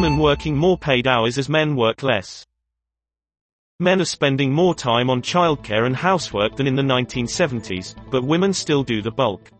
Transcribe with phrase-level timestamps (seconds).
[0.00, 2.46] women working more paid hours as men work less.
[3.80, 8.54] Men are spending more time on childcare and housework than in the 1970s, but women
[8.54, 9.50] still do the bulk.